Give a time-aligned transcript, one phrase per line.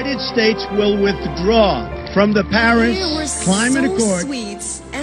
[0.00, 4.26] United States will withdraw from the Paris Climate Accord.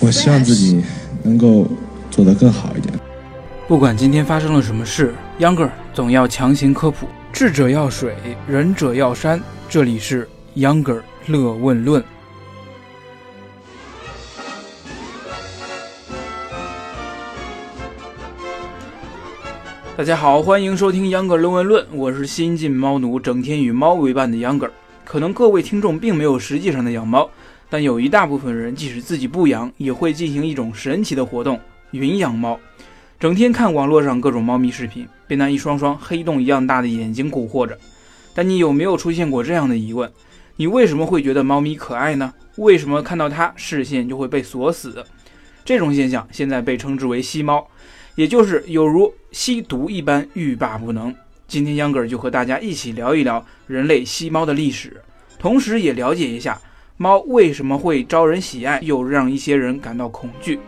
[0.00, 0.82] 我希望自己
[1.22, 1.68] 能够
[2.10, 2.94] 做得更好一点。
[3.66, 7.06] 不管今天发生了什么事，Younger 总要强行科普。
[7.34, 8.14] 智者要水，
[8.46, 9.38] 仁者要山。
[9.68, 10.26] 这里是
[10.56, 12.02] Younger 乐问论。
[19.98, 24.70] 大家好，欢迎收听秧歌论文论，我是新晋猫奴，整天与猫为伴的 Younger。
[25.04, 27.28] 可能各位听众并没有实际上的养猫，
[27.68, 31.58] 但有一大部分人即使自己不养，也会进行一种神奇的活动——
[31.90, 32.60] 云养猫。
[33.18, 37.76] 整天看网络上各种猫咪视频，被那一双双黑洞一样大的眼睛蛊惑着。
[38.32, 40.08] 但你有没有出现过这样的疑问？
[40.54, 42.32] 你为什么会觉得猫咪可爱呢？
[42.58, 45.04] 为什么看到它视线就会被锁死？
[45.64, 47.66] 这种现象现在被称之为吸猫，
[48.18, 51.14] 也就是有如吸毒一般欲罢不能。
[51.46, 55.00] 今天秧歌儿就和大家一起聊一聊人类吸猫的历史，
[55.38, 56.60] 同时也了解一下
[56.96, 60.58] 猫为什么会招人喜爱，又让一些人感到恐惧。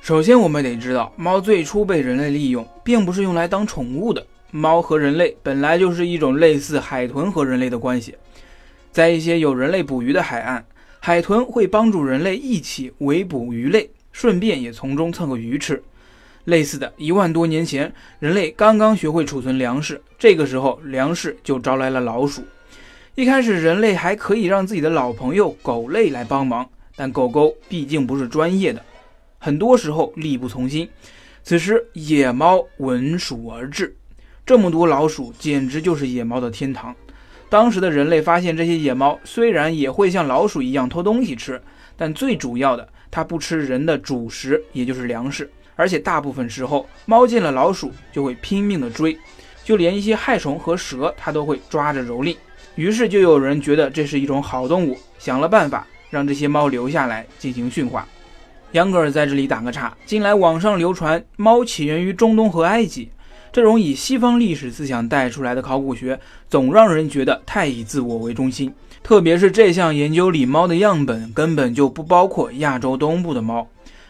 [0.00, 4.26] 首先，我们得知道，猫最初被人类利用，并不是用来当宠物的。
[4.50, 8.14] 猫和人类本来就是一种类似海豚和人类的关系，
[8.90, 10.64] 在一些有人类捕鱼的海岸，
[11.08, 15.82] 海豚会帮助人类一起围捕鱼类，顺便也从中蹭个鱼吃。
[16.44, 22.42] 类似的，一万多年前，人类刚刚学会储存粮食，这个时候粮食就招来了老鼠。
[23.14, 28.84] 一开始，人类还可以让自己的老朋友狗类来帮忙，但狗狗毕竟不是专业的。
[29.38, 30.86] 很多时候力不从心，
[31.42, 33.96] 此时野猫闻鼠而至，
[34.44, 36.94] 这么多老鼠简直就是野猫的天堂。
[37.50, 41.60] 当时的人类发现，这些野猫虽然也会像老鼠一样偷东西吃，
[41.96, 45.50] 但最主要的，它不吃人的主食，也就是粮食。
[45.74, 49.16] 而且大部分时候，猫见了老鼠就会拼命的追，
[49.64, 52.36] 就连一些害虫和蛇，它都会抓着蹂躏。
[52.74, 58.06] 于是就有人觉得这是一种好动物，想了办法让这些猫留下来进行驯化。
[58.72, 59.96] 杨格尔在这里打个岔。
[60.04, 63.10] 近来网上流传猫起源于中东和埃及，
[63.52, 68.72] 这种以西方历史思想带出来的考古学，总让人觉得太以自我为中心。
[69.02, 73.66] 特别是这项研究里猫的样本根本就不包括亚洲东部的猫。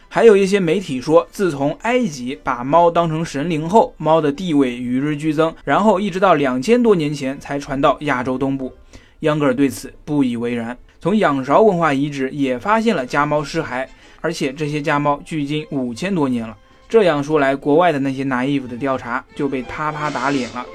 [0.07, 8.73] 还有一些媒体说，自从埃及把猫当成神灵后，猫的地位与日俱增，然后一直到两千多年前才传到亚洲东部。
[9.19, 10.77] 杨格尔对此不以为然。
[10.99, 13.87] 从仰韶文化遗址也发现了家猫尸骸。
[14.21, 16.53] 而且这些家猫距今五千多年了，
[16.89, 20.65] 这样说来，国外的那些拿衣服的调查就被啪啪打脸了。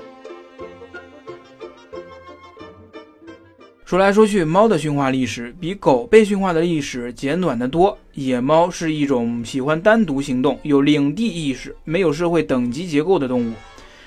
[3.85, 7.99] 说来说去，猫的驯化历史比狗被驯化的历史简短得多。
[8.13, 13.53] 野猫是一种喜欢单独行动、有领地意识、没有社会等级结构的动物，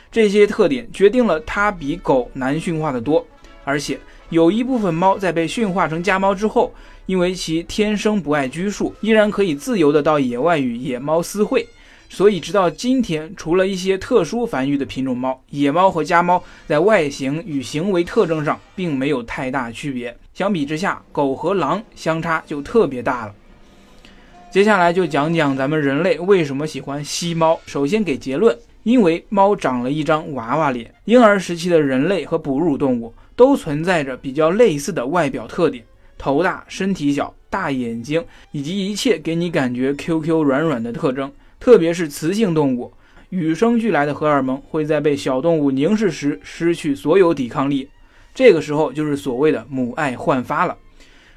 [0.09, 3.25] 这些特点决定了它比狗难驯化得多。
[3.65, 6.73] 而且有一部分猫在被驯化成家猫之后，
[7.05, 11.67] 因为其天生不爱拘束，依然可以自由地到野外与野猫私会，
[12.09, 20.15] 所以直到今天，除了一些特殊繁育的品种猫，野猫和家猫在外形与行为特征上并没有太大区别。
[20.33, 23.35] 相比之下，狗和狼相差就特别大了。
[24.49, 27.59] 接下来就讲讲咱们人类为什么喜欢吸猫。
[27.65, 30.91] 首先给结论，因为猫长了一张娃娃脸。
[31.05, 35.83] 婴儿时期的人类和哺乳动物都存在着比较类似的外表特点。
[36.17, 41.31] 头大、身体小、大眼睛，以及一切给你感觉 QQ 软软的特征，
[41.67, 42.93] 特别是雌性动物，
[43.27, 47.89] 与生俱来的荷尔蒙会在被小动物凝视时失去所有抵抗力，
[48.33, 50.77] 这个时候就是所谓的母爱焕发了。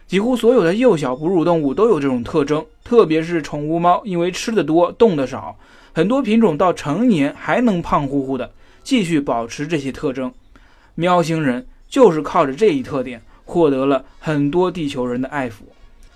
[0.06, 5.58] 几乎所有的幼小哺乳动物都有这种特征，特别是宠物猫，因为吃的多、动的少，
[5.92, 8.52] 很多品种到成年还能胖乎乎的，
[8.84, 10.32] 继续保持这些特征。
[10.94, 13.20] 喵星人就是靠着这一特点。
[13.44, 15.54] 获得了很多地球人的爱抚。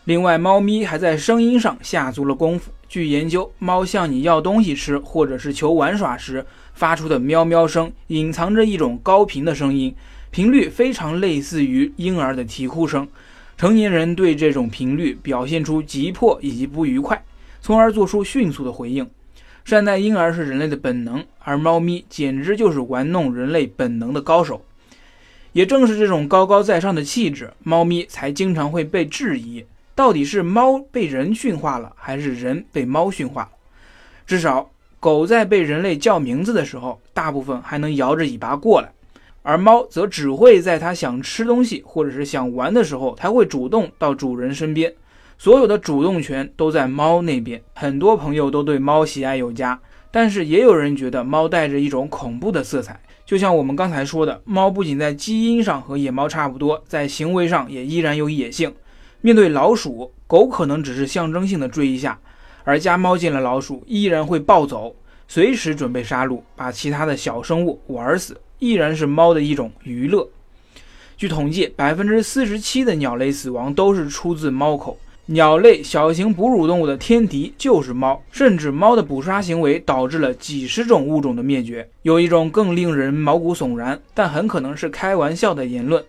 [0.05, 2.71] 另外，猫咪还在声音上下足了功夫。
[2.89, 9.95] 据研究，猫向你要东西吃，或者是求玩耍时发出的喵喵声，隐藏着一种高频的声音，
[10.31, 13.09] 频率非常类似于婴儿的啼哭声。
[13.57, 17.25] 成年人对这种频率表现出急迫以及不愉快，
[17.61, 19.09] 从而做出迅速的回应。
[19.65, 24.65] 善待婴儿是人类的本能，而猫咪简直就是玩弄人类本能的高手。
[25.53, 29.65] 也正是这种高高在上的气质，猫咪才经常会被质疑：
[29.95, 33.49] 到底是猫被人驯化了，还是人被猫驯化？
[34.27, 38.91] 至少，狗在被人类叫名字的时候，大部分还能摇着尾巴过来，
[39.43, 44.93] 而猫则只会在它想吃东西或者是想玩的时候，才会主动到主人身边。
[45.37, 47.61] 所有的主动权都在猫那边。
[47.75, 49.79] 很多朋友都对猫喜爱有加。
[50.11, 58.73] 但是也有人觉得猫带着一种恐怖的色彩，就像我们刚才说的，猫不仅在基因上和野猫差不多，在行为上也依然有野性。
[59.25, 62.19] 面对老鼠，狗可能只是象征性的追一下，
[62.63, 64.95] 而家猫见了老鼠依然会暴走，
[65.27, 70.29] 随时准备杀戮，把其他的小生物玩死，依然是猫的一种娱乐。
[71.17, 74.99] 据统计，百分之四十七的鸟类死亡都是出自猫口。
[75.25, 81.89] 鸟类小型哺乳动物的天敌就是猫，甚至猫的捕杀行为导致了几十种物种的灭绝。
[82.03, 86.05] 有一种更令人毛骨悚然，但很可能是开玩笑的言论，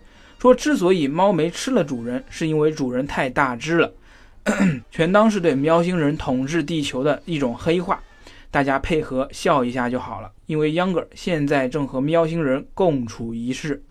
[0.46, 3.92] 说之所以猫没吃了主人，是因为主人太大只了，
[4.92, 8.00] 全当是对喵星人统治地球的一种黑化。
[8.48, 13.82] 大家配合笑一下就好了，因为秧歌儿现在正和喵星人共处一室。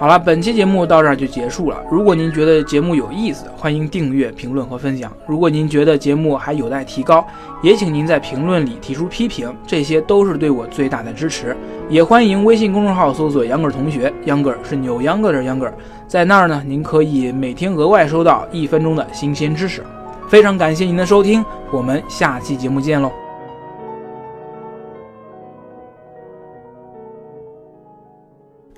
[0.00, 1.76] 好了，本期节目到这儿就结束了。
[1.90, 5.12] 如果您觉得节目有意思，欢迎订阅、评论和分享。
[5.26, 7.22] 如果您觉得节目还有待提高，
[7.60, 11.54] 也请您在评论里提出批评，这些都是对我最大的支持。
[11.90, 15.74] 也欢迎微信公众号搜索“秧歌儿同学”，秧歌儿是扭秧歌的秧歌儿，
[16.08, 19.84] 在那儿呢，您可以每天额外收到一分钟的新鲜知识。
[20.30, 23.12] 非常感谢您的收听，我们下期节目见喽。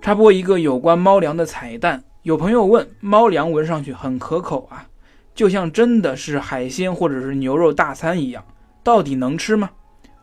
[0.02, 2.02] 插播一个有关猫粮的彩蛋。
[2.22, 4.88] 有朋友问，猫粮闻上去很可口啊，
[5.32, 8.44] 就像真的是海鲜或者是牛肉大餐一样，
[8.82, 9.70] 到底能吃吗？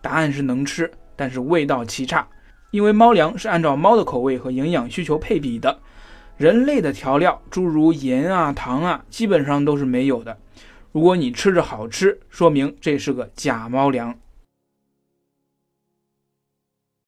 [0.01, 2.27] 答案是能吃，但是味道奇差，
[2.71, 5.79] 因为猫粮是按照猫的口味和营养需求配比的，
[6.35, 10.37] 人类的调料，诸如盐啊、糖啊，基本上都是没有的。
[10.91, 14.13] 如果你吃着好吃，说明这是个假猫粮。